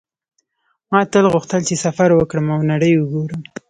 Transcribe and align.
ما 0.91 0.99
تل 1.11 1.25
غوښتل 1.33 1.61
چې 1.69 1.75
سفر 1.85 2.09
وکړم 2.15 2.47
او 2.55 2.59
نړۍ 2.71 2.91
وګورم 2.97 3.41